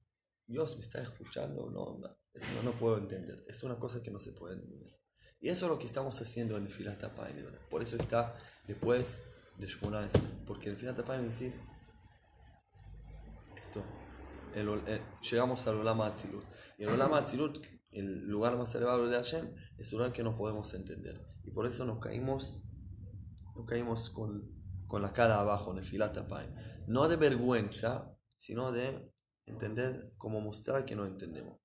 Dios 0.46 0.76
me 0.76 0.82
está 0.82 1.02
escuchando, 1.02 1.72
no, 1.72 2.00
es- 2.34 2.44
no, 2.54 2.62
no 2.62 2.78
puedo 2.78 3.00
entender, 3.00 3.44
es 3.48 3.64
una 3.64 3.80
cosa 3.80 4.04
que 4.04 4.12
no 4.12 4.20
se 4.20 4.34
puede 4.34 4.56
entender. 4.56 4.92
Y 5.40 5.50
eso 5.50 5.66
es 5.66 5.72
lo 5.72 5.78
que 5.78 5.86
estamos 5.86 6.20
haciendo 6.22 6.58
en 6.58 6.68
Filat 6.68 7.04
Apayim, 7.04 7.46
por 7.70 7.84
eso 7.84 7.96
está 7.96 8.36
después 8.68 9.24
de 9.58 9.68
Shmona 9.68 10.08
porque 10.46 10.70
en 10.70 10.78
Filat 10.78 11.00
es 11.00 11.24
decir, 11.24 11.54
esto, 13.56 13.84
eh, 14.56 15.02
llegamos 15.30 15.66
al 15.68 15.76
Olama 15.76 16.08
Atzilut. 16.08 16.44
Y 16.78 16.84
el 16.84 16.90
Olama 16.90 17.20
Atzilut, 17.20 17.64
el 17.92 18.28
lugar 18.28 18.58
más 18.58 18.74
elevado 18.76 19.08
de 19.08 19.16
Hashem, 19.16 19.54
es 19.78 19.92
un 19.94 20.00
lugar 20.00 20.14
que 20.14 20.24
no 20.24 20.36
podemos 20.36 20.74
entender. 20.74 21.26
Y 21.44 21.52
por 21.52 21.66
eso 21.66 21.86
nos 21.86 22.00
caímos, 22.00 22.64
nos 23.56 23.66
caímos 23.66 24.10
con, 24.10 24.52
con 24.88 25.02
la 25.02 25.14
cara 25.14 25.40
abajo 25.40 25.76
en 25.76 25.84
Filat. 25.84 26.18
No 26.88 27.08
de 27.08 27.16
vergüenza, 27.16 28.16
sino 28.38 28.72
de 28.72 29.12
entender, 29.46 30.14
como 30.18 30.42
mostrar 30.42 30.86
que 30.86 30.96
no 30.96 31.06
entendemos. 31.06 31.60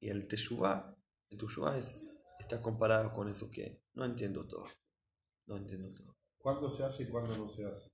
Y 0.00 0.08
el 0.08 0.28
Teshuvah, 0.28 0.96
el 1.30 1.38
Teshuvah 1.38 1.76
es, 1.76 2.04
está 2.38 2.60
comparado 2.60 3.12
con 3.12 3.28
eso 3.28 3.50
que 3.50 3.82
no 3.94 4.04
entiendo 4.04 4.46
todo. 4.46 4.66
No 5.46 5.56
entiendo 5.56 5.92
todo. 5.94 6.16
¿Cuándo 6.38 6.70
se 6.70 6.84
hace 6.84 7.04
y 7.04 7.08
cuándo 7.08 7.36
no 7.36 7.48
se 7.48 7.64
hace? 7.64 7.90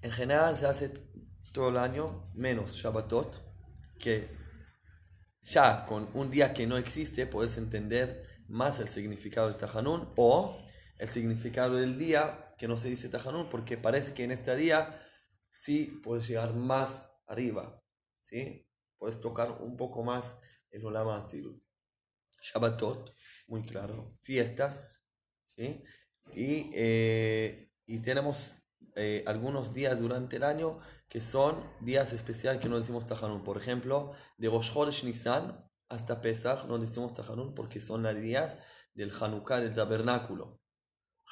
En 0.00 0.12
general 0.12 0.56
se 0.56 0.66
hace 0.66 0.90
todo 1.52 1.70
el 1.70 1.76
año, 1.76 2.30
menos 2.34 2.72
Shabbatot, 2.72 3.42
que 3.98 4.28
ya 5.42 5.86
con 5.86 6.08
un 6.14 6.30
día 6.30 6.52
que 6.52 6.66
no 6.66 6.76
existe 6.76 7.26
puedes 7.26 7.56
entender 7.56 8.26
más 8.48 8.80
el 8.80 8.88
significado 8.88 9.48
de 9.48 9.54
Tajanún 9.54 10.12
o 10.16 10.62
el 10.98 11.08
significado 11.08 11.76
del 11.76 11.98
día 11.98 12.54
que 12.58 12.68
no 12.68 12.76
se 12.76 12.88
dice 12.88 13.08
Tajanún, 13.08 13.48
porque 13.48 13.76
parece 13.76 14.14
que 14.14 14.24
en 14.24 14.32
este 14.32 14.56
día 14.56 15.00
sí 15.50 16.00
puedes 16.02 16.26
llegar 16.26 16.54
más 16.54 17.02
arriba, 17.26 17.82
¿sí? 18.20 18.68
Puedes 18.98 19.20
tocar 19.20 19.62
un 19.62 19.76
poco 19.76 20.02
más 20.02 20.36
el 20.70 20.84
Olam 20.84 21.08
Atzilut. 21.08 21.62
Shabbatot, 22.40 23.14
muy 23.46 23.62
claro, 23.64 24.16
fiestas, 24.22 25.00
¿sí? 25.46 25.82
Y, 26.34 26.70
eh, 26.74 27.70
y 27.86 28.00
tenemos 28.00 28.54
eh, 28.96 29.24
algunos 29.26 29.72
días 29.74 29.98
durante 29.98 30.36
el 30.36 30.42
año 30.44 30.78
que 31.08 31.20
son 31.20 31.64
días 31.80 32.12
especiales 32.12 32.60
que 32.60 32.68
no 32.68 32.78
decimos 32.78 33.06
Tajanún. 33.06 33.42
Por 33.44 33.56
ejemplo, 33.56 34.12
de 34.36 34.48
Rosh 34.48 34.72
Chodesh 34.72 35.04
Nisan 35.04 35.64
hasta 35.88 36.20
Pesach 36.20 36.66
no 36.66 36.78
decimos 36.78 37.14
Tajanún 37.14 37.54
porque 37.54 37.80
son 37.80 38.02
los 38.02 38.14
días 38.20 38.58
del 38.94 39.10
Hanukkah 39.18 39.60
del 39.60 39.74
tabernáculo. 39.74 40.60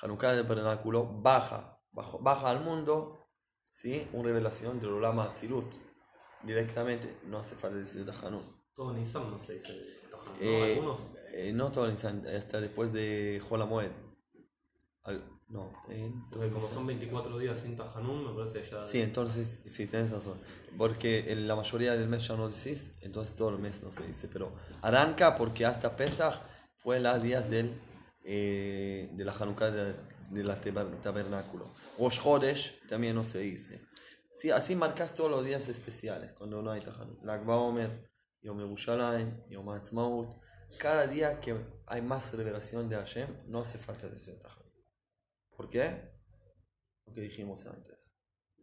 Hanukkah 0.01 0.33
del 0.33 0.47
tabernáculo 0.47 1.05
baja, 1.21 1.79
bajo- 1.93 2.19
baja 2.21 2.49
al 2.51 2.61
mundo, 2.61 3.29
¿sí? 3.73 4.09
Una 4.13 4.29
revelación 4.29 4.81
del 4.81 4.91
Olam 4.95 5.21
Atzilut. 5.21 5.75
Directamente, 6.43 7.19
no 7.25 7.39
hace 7.39 7.57
falta 7.57 7.77
decir 7.79 8.07
Tajanún. 8.07 8.45
Todo 8.75 8.93
Nissan 8.93 9.31
no 9.31 9.39
se 9.39 9.55
dice 9.55 9.96
Tajanún, 10.35 10.85
¿no? 10.85 10.95
Eh, 11.33 11.49
eh, 11.49 11.53
no 11.53 11.71
todo 11.73 11.87
Nisan, 11.89 12.25
hasta 12.27 12.61
después 12.61 12.93
de 12.93 13.41
Jolamoed. 13.49 13.91
Al- 15.05 15.25
no, 15.49 15.73
en 15.89 16.29
Porque 16.29 16.51
como 16.51 16.67
son 16.67 16.87
24 16.89 17.39
días 17.39 17.59
sin 17.59 17.77
Tajanún, 17.77 18.27
me 18.27 18.33
parece 18.37 18.69
ya. 18.69 18.83
Sí, 18.83 19.01
entonces, 19.01 19.61
sí, 19.67 19.87
tienes 19.87 20.11
razón. 20.11 20.39
Porque 20.77 21.31
en 21.31 21.47
la 21.47 21.55
mayoría 21.55 21.93
del 21.97 22.09
mes 22.09 22.27
ya 22.27 22.37
no 22.37 22.49
decís, 22.49 22.93
entonces 23.01 23.37
todo 23.37 23.51
el 23.51 23.59
mes 23.59 23.81
no 23.83 23.93
se 23.93 24.05
dice. 24.07 24.29
Pero 24.33 24.53
arranca 24.83 25.37
porque 25.37 25.65
hasta 25.65 25.95
Pesach 25.95 26.41
fue 26.79 26.99
los 26.99 27.23
días 27.23 27.49
del, 27.49 27.81
eh, 28.25 29.09
de 29.13 29.25
la 29.25 29.33
Hanukkah 29.33 29.71
de, 29.71 29.95
de 30.31 30.43
la 30.45 30.61
taber- 30.61 31.01
tabernáculo. 31.01 31.73
Rosh 31.99 32.21
Chodesh 32.21 32.81
también 32.89 33.15
no 33.15 33.23
se 33.23 33.39
dice. 33.39 33.81
Sí, 34.35 34.51
así 34.51 34.75
marcas 34.75 35.15
todos 35.15 35.31
los 35.31 35.45
días 35.45 35.69
especiales 35.69 36.33
cuando 36.33 36.61
no 36.61 36.73
hay 36.73 36.81
Tajanut. 36.81 37.23
Lag 37.23 37.45
Baomer, 37.45 38.11
Yom 38.47 38.61
Yerushalayim, 38.61 39.43
Yom 39.51 39.69
Ha'atzmaut. 39.69 40.37
Cada 40.79 41.07
día 41.09 41.41
que 41.41 41.57
hay 41.87 42.01
más 42.01 42.33
revelación 42.33 42.89
de 42.89 42.95
Hashem, 42.95 43.29
no 43.49 43.61
hace 43.61 43.77
falta 43.77 44.09
decir 44.09 44.39
Tajanut. 44.39 44.73
¿Por 45.57 45.69
qué? 45.69 46.13
Lo 47.07 47.13
que 47.13 47.23
dijimos 47.23 47.67
antes. 47.67 48.15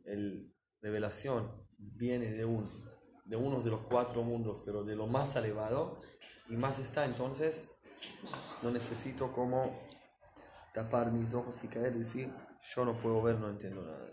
El 0.06 0.56
revelación 0.82 1.68
viene 1.78 2.30
de 2.32 2.46
un 2.46 2.94
de 3.26 3.38
uno 3.38 3.60
de 3.62 3.70
los 3.70 3.82
cuatro 3.82 4.22
mundos, 4.24 4.62
pero 4.66 4.84
de 4.84 4.96
lo 4.96 5.08
más 5.08 5.36
elevado 5.36 6.02
y 6.50 6.56
más 6.58 6.80
está, 6.80 7.06
entonces 7.06 7.80
no 8.62 8.70
necesito 8.70 9.32
como 9.32 9.80
tapar 10.74 11.12
mis 11.12 11.34
ojos 11.34 11.56
y 11.64 11.68
caer 11.68 11.96
y 11.96 12.00
decir, 12.00 12.34
yo 12.76 12.84
no 12.84 12.98
puedo 12.98 13.22
ver, 13.22 13.38
no 13.38 13.50
entiendo 13.50 13.82
nada. 13.82 14.10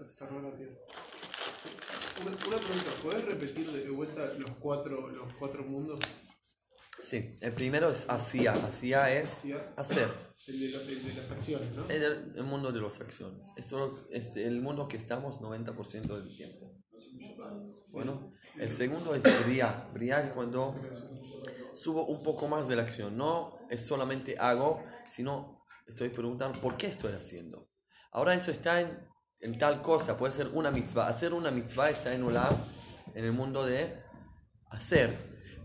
De 1.62 1.68
eso". 1.68 1.78
Cerrar 1.80 2.00
la 2.00 2.14
tierra. 2.14 2.20
Una, 2.20 2.30
una 2.46 2.58
pregunta, 2.58 2.90
¿podés 3.02 3.24
repetir 3.24 3.70
de 3.70 3.90
vuelta 3.90 4.32
los 4.34 4.50
cuatro, 4.58 5.08
los 5.08 5.32
cuatro 5.34 5.62
mundos? 5.64 5.98
Sí, 6.98 7.36
el 7.40 7.52
primero 7.52 7.90
es 7.90 8.06
hacía, 8.08 8.52
hacía 8.52 9.12
es 9.12 9.46
hacer, 9.76 10.08
El 10.46 10.60
de, 10.60 10.68
lo- 10.70 10.80
el 10.80 11.04
de 11.04 11.14
las 11.14 11.30
acciones, 11.30 11.72
¿no? 11.74 11.88
el, 11.88 12.02
el 12.36 12.44
mundo 12.44 12.72
de 12.72 12.80
las 12.80 13.00
acciones. 13.00 13.52
Esto 13.56 14.06
es 14.10 14.36
el 14.36 14.60
mundo 14.60 14.88
que 14.88 14.96
estamos 14.96 15.40
90% 15.40 16.16
del 16.16 16.34
tiempo. 16.34 16.74
Bueno, 17.90 18.32
el 18.58 18.70
segundo 18.70 19.14
es 19.14 19.22
bria. 19.44 19.88
Bria 19.92 20.20
es 20.22 20.30
cuando 20.30 20.74
subo 21.74 22.06
un 22.06 22.22
poco 22.22 22.48
más 22.48 22.68
de 22.68 22.76
la 22.76 22.82
acción. 22.82 23.16
No 23.16 23.66
es 23.68 23.86
solamente 23.86 24.36
hago, 24.38 24.84
sino 25.06 25.64
estoy 25.86 26.08
preguntando 26.10 26.60
por 26.60 26.76
qué 26.76 26.86
estoy 26.86 27.12
haciendo. 27.12 27.68
Ahora 28.12 28.34
eso 28.34 28.50
está 28.50 28.80
en, 28.80 29.08
en 29.40 29.58
tal 29.58 29.80
cosa, 29.82 30.16
puede 30.16 30.32
ser 30.32 30.48
una 30.48 30.70
mitzvah. 30.70 31.08
Hacer 31.08 31.32
una 31.32 31.50
mitzvah 31.50 31.90
está 31.90 32.12
en 32.12 32.22
Olam, 32.24 32.56
en 33.14 33.24
el 33.24 33.32
mundo 33.32 33.64
de 33.64 34.02
hacer. 34.70 35.16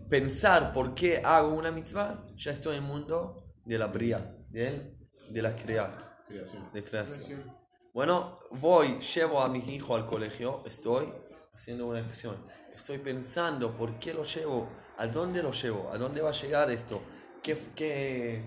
Pensar 0.08 0.72
por 0.72 0.94
qué 0.94 1.20
hago 1.24 1.54
una 1.54 1.70
mitzvah, 1.70 2.24
ya 2.36 2.52
estoy 2.52 2.76
en 2.76 2.82
el 2.84 2.88
mundo 2.88 3.44
de 3.64 3.78
la 3.78 3.88
bria, 3.88 4.34
de, 4.48 4.96
de 5.28 5.42
la 5.42 5.54
crear, 5.54 6.22
Creación. 6.28 6.70
de 6.72 6.84
creación. 6.84 7.52
Bueno, 7.92 8.38
voy, 8.52 9.00
llevo 9.00 9.40
a 9.40 9.48
mi 9.48 9.58
hijo 9.58 9.96
al 9.96 10.06
colegio, 10.06 10.62
estoy 10.64 11.12
haciendo 11.54 11.86
una 11.86 12.00
acción. 12.00 12.36
Estoy 12.74 12.98
pensando 12.98 13.76
por 13.76 13.98
qué 13.98 14.14
lo 14.14 14.24
llevo, 14.24 14.68
a 14.98 15.06
dónde 15.06 15.42
lo 15.42 15.50
llevo, 15.52 15.90
a 15.92 15.98
dónde 15.98 16.20
va 16.20 16.28
a 16.28 16.32
llegar 16.32 16.70
esto, 16.70 17.02
qué, 17.42 17.56
qué, 17.74 18.44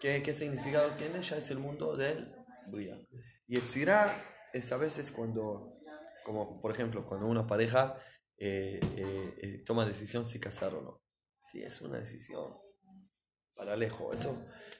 qué, 0.00 0.22
qué 0.22 0.34
significado 0.34 0.90
tiene, 0.90 1.22
ya 1.22 1.36
es 1.36 1.50
el 1.50 1.58
mundo 1.58 1.96
del 1.96 2.34
Bria. 2.66 2.98
Y 3.46 3.56
Etzirá 3.56 4.14
es 4.52 4.72
a 4.72 4.76
veces 4.76 5.12
cuando, 5.12 5.78
como 6.24 6.60
por 6.60 6.70
ejemplo, 6.70 7.06
cuando 7.06 7.26
una 7.26 7.46
pareja 7.46 7.96
eh, 8.36 8.80
eh, 8.96 9.34
eh, 9.42 9.62
toma 9.64 9.84
decisión 9.84 10.24
si 10.24 10.38
casar 10.40 10.74
o 10.74 10.82
no. 10.82 11.00
Sí, 11.50 11.62
es 11.62 11.80
una 11.80 11.98
decisión 11.98 12.56
para 13.54 13.76
lejos. 13.76 14.18
Eso, 14.18 14.36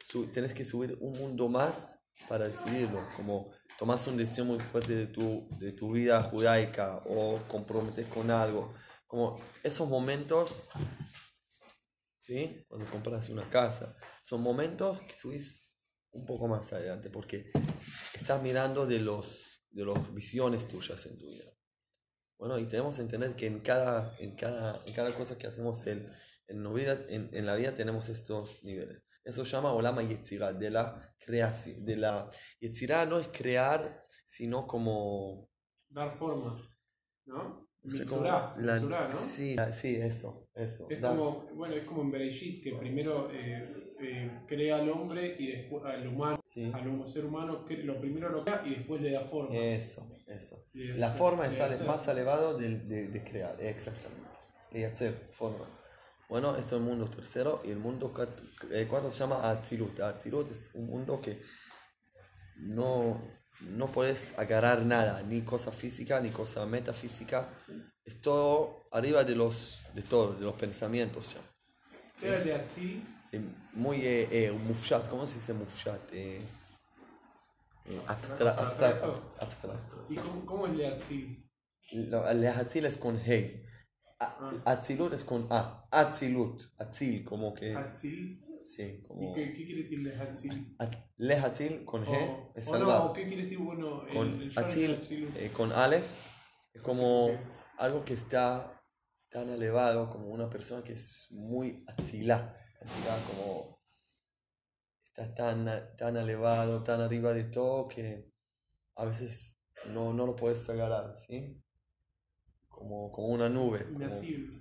su- 0.08 0.26
tenés 0.28 0.54
que 0.54 0.64
subir 0.64 0.96
un 1.00 1.12
mundo 1.18 1.48
más 1.48 1.98
para 2.28 2.46
decidirlo, 2.46 3.00
como 3.16 3.50
tomas 3.78 4.06
una 4.06 4.16
decisión 4.18 4.48
muy 4.48 4.58
fuerte 4.60 4.94
de 4.94 5.06
tu, 5.06 5.48
de 5.58 5.72
tu 5.72 5.92
vida 5.92 6.22
judaica 6.24 7.02
o 7.06 7.38
comprometes 7.48 8.06
con 8.08 8.30
algo, 8.30 8.74
como 9.06 9.36
esos 9.62 9.88
momentos, 9.88 10.68
¿sí? 12.20 12.64
Cuando 12.68 12.90
compras 12.90 13.28
una 13.28 13.48
casa, 13.48 13.96
son 14.22 14.42
momentos 14.42 15.00
que 15.00 15.14
subís 15.14 15.60
un 16.12 16.24
poco 16.26 16.48
más 16.48 16.72
adelante 16.72 17.10
porque 17.10 17.50
estás 18.14 18.42
mirando 18.42 18.86
de 18.86 19.00
los 19.00 19.57
de 19.70 19.84
las 19.84 20.14
visiones 20.14 20.66
tuyas 20.68 21.04
en 21.06 21.18
tu 21.18 21.28
vida. 21.28 21.52
Bueno, 22.38 22.58
y 22.58 22.66
tenemos 22.66 22.96
que 22.96 23.02
entender 23.02 23.34
que 23.34 23.46
en 23.46 23.60
cada, 23.60 24.16
en 24.18 24.36
cada, 24.36 24.82
en 24.86 24.94
cada 24.94 25.14
cosa 25.14 25.36
que 25.36 25.46
hacemos 25.48 25.86
en, 25.86 26.08
en, 26.46 26.62
la 26.62 26.70
vida, 26.70 26.98
en, 27.08 27.30
en 27.32 27.46
la 27.46 27.54
vida 27.56 27.74
tenemos 27.74 28.08
estos 28.08 28.62
niveles. 28.62 29.04
Eso 29.24 29.44
se 29.44 29.50
llama 29.50 29.72
Olama 29.72 30.02
Yetzirah, 30.02 30.52
de 30.52 30.70
la 30.70 31.14
creación. 31.18 31.84
De 31.84 31.96
la 31.96 32.30
Yetzirah 32.60 33.06
no 33.06 33.18
es 33.18 33.28
crear, 33.28 34.06
sino 34.24 34.66
como... 34.66 35.50
Dar 35.90 36.16
forma, 36.16 36.62
¿no? 37.26 37.68
Mitzurá, 37.82 38.54
la- 38.58 38.80
¿no? 38.80 39.14
Sí, 39.14 39.56
sí, 39.72 39.96
eso, 39.96 40.47
eso. 40.58 40.86
Es 40.90 41.00
como, 41.16 41.46
bueno, 41.54 41.74
es 41.74 41.84
como 41.84 42.02
en 42.02 42.10
Bereshit, 42.10 42.62
que 42.62 42.72
primero 42.74 43.30
eh, 43.32 43.94
eh, 44.00 44.30
crea 44.46 44.76
al 44.76 44.88
hombre 44.90 45.36
y 45.38 45.52
después 45.52 45.84
al 45.84 46.06
humano, 46.06 46.40
sí, 46.46 46.70
al 46.74 47.08
ser 47.08 47.24
humano, 47.24 47.64
que 47.64 47.78
lo 47.78 48.00
primero 48.00 48.28
lo 48.30 48.44
crea 48.44 48.62
y 48.66 48.70
después 48.76 49.00
le 49.00 49.12
da 49.12 49.20
forma. 49.20 49.56
eso, 49.56 50.06
eso. 50.26 50.64
Le- 50.74 50.98
La 50.98 51.10
forma 51.10 51.46
es 51.46 51.80
más 51.86 52.06
elevado 52.08 52.56
de, 52.58 52.78
de, 52.78 53.08
de 53.08 53.24
crear, 53.24 53.56
exactamente. 53.60 54.28
Y 54.72 54.84
hacer 54.84 55.28
forma. 55.32 55.66
Bueno, 56.28 56.56
esto 56.56 56.76
es 56.76 56.82
el 56.82 56.86
mundo 56.86 57.06
tercero 57.08 57.62
y 57.64 57.70
el 57.70 57.78
mundo 57.78 58.12
eh, 58.70 58.86
cuarto 58.86 59.10
se 59.10 59.20
llama 59.20 59.48
Atzilut. 59.50 59.98
Atzilut 60.00 60.50
es 60.50 60.70
un 60.74 60.86
mundo 60.86 61.20
que 61.22 61.40
no, 62.56 63.20
no 63.60 63.86
puedes 63.86 64.38
agarrar 64.38 64.84
nada, 64.84 65.22
ni 65.22 65.42
cosa 65.42 65.72
física, 65.72 66.20
ni 66.20 66.30
cosa 66.30 66.66
metafísica. 66.66 67.48
Es 68.08 68.22
todo 68.22 68.88
arriba 68.90 69.22
de 69.22 69.34
los, 69.36 69.80
de 69.94 70.00
todo, 70.00 70.32
de 70.32 70.40
los 70.40 70.54
pensamientos 70.54 71.36
ya. 72.20 72.30
De 72.42 72.54
Atzil. 72.54 73.06
Eh, 73.32 73.40
muy 73.74 73.98
eh, 74.00 74.26
eh, 74.46 74.50
mufshat, 74.50 75.10
¿cómo 75.10 75.26
se 75.26 75.34
dice 75.36 75.52
mufshat? 75.52 76.00
Eh, 76.14 76.40
eh, 77.84 78.00
abstra- 78.06 78.56
abstra- 78.56 78.88
Abstracto. 78.88 79.34
abstracto. 79.38 80.06
¿Y 80.08 80.14
cómo, 80.16 80.46
cómo 80.46 80.66
es 80.68 80.78
de 80.78 80.86
Atzil? 80.86 81.50
Lo- 81.92 82.26
el 82.30 82.46
Atzil 82.46 82.86
es 82.86 82.96
con 82.96 83.18
He. 83.18 83.62
A- 84.20 84.36
Ah. 84.40 84.72
Atzilut 84.72 85.12
es 85.12 85.22
con 85.22 85.46
A. 85.50 85.86
Atzilut. 85.90 86.62
Atzil, 86.78 87.24
como 87.26 87.52
que. 87.52 87.76
Atzil. 87.76 88.42
Sí, 88.64 88.82
¿Y 88.82 89.02
como. 89.06 89.34
qué, 89.34 89.52
qué 89.52 89.64
quiere 89.66 89.82
decir 89.82 90.02
de 90.02 90.16
Atzil? 90.18 90.74
At- 90.78 90.96
Lehatzil 91.18 91.84
con 91.84 92.04
G 92.06 92.08
O, 92.10 92.52
es 92.56 92.66
o 92.66 92.72
no, 92.72 92.78
salvado. 92.78 93.10
o 93.10 93.12
qué 93.12 93.26
quiere 93.26 93.42
decir, 93.42 93.58
bueno, 93.58 94.06
el, 94.06 94.14
Con 94.14 94.40
el 94.42 94.58
Atzil 94.58 94.98
eh, 95.36 95.50
con 95.52 95.72
Aleph 95.72 96.06
es 96.72 96.80
como 96.82 97.30
algo 97.78 98.04
que 98.04 98.14
está 98.14 98.82
tan 99.30 99.50
elevado 99.50 100.08
como 100.08 100.28
una 100.28 100.48
persona 100.50 100.82
que 100.82 100.92
es 100.92 101.28
muy 101.30 101.84
atzilá. 101.86 102.56
Atzilá 102.80 103.18
como 103.26 103.78
está 105.04 105.32
tan, 105.34 105.96
tan 105.96 106.16
elevado, 106.16 106.82
tan 106.82 107.00
arriba 107.00 107.32
de 107.32 107.44
todo 107.44 107.88
que 107.88 108.30
a 108.96 109.04
veces 109.04 109.58
no, 109.86 110.12
no 110.12 110.26
lo 110.26 110.34
puedes 110.34 110.68
agarrar, 110.68 111.18
¿sí? 111.26 111.62
Como, 112.68 113.10
como 113.10 113.28
una 113.28 113.48
nube. 113.48 113.84
como 113.84 114.08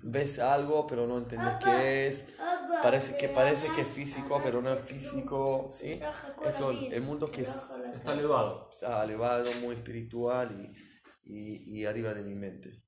ves 0.04 0.40
algo 0.40 0.88
pero 0.88 1.06
no 1.06 1.18
entendés 1.18 1.56
qué 1.64 2.08
es. 2.08 2.26
Parece 2.82 3.18
que, 3.18 3.30
parece 3.30 3.72
que 3.72 3.82
es 3.82 3.88
físico, 3.88 4.40
pero 4.44 4.62
no 4.62 4.72
es 4.72 4.82
físico, 4.82 5.70
¿sí? 5.72 6.00
Eso, 6.46 6.72
el 6.72 7.02
mundo 7.02 7.32
que 7.32 7.42
es 7.44 7.74
Está 7.96 8.14
elevado. 8.14 8.68
o 8.70 8.72
sea, 8.72 9.04
elevado, 9.04 9.52
muy 9.62 9.76
espiritual 9.76 10.52
y, 10.52 10.74
y, 11.24 11.80
y 11.80 11.86
arriba 11.86 12.14
de 12.14 12.24
mi 12.24 12.36
mente. 12.36 12.87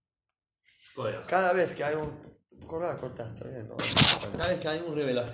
Cada 1.27 1.53
vez 1.53 1.74
que 1.74 1.84
hay 1.84 1.96
un... 1.96 2.29
Corta, 2.68 2.98
corta, 2.98 3.27
está 3.27 3.48
bien, 3.48 3.68
¿no? 3.68 3.75
Cada 4.38 4.50
vez 4.50 4.60
que 4.60 4.68
hay 4.68 4.84
una 4.86 4.96
revelación 4.96 5.27